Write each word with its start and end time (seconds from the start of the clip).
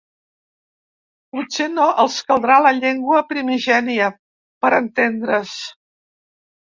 Potser 1.35 1.67
no 1.73 1.89
els 2.03 2.17
caldrà 2.31 2.57
la 2.67 2.73
llengua 2.79 3.21
primigènia, 3.33 4.09
per 4.65 4.73
entendre's. 4.79 5.55